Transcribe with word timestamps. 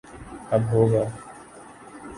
اب 0.51 0.61
ہو 0.71 0.81
گا 0.91 1.03